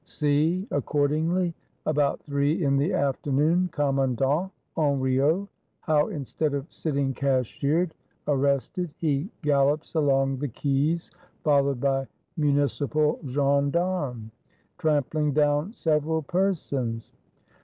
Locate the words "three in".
2.23-2.75